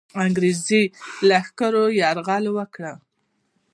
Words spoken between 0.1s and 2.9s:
انګرېزي لښکرو یرغل وکړ.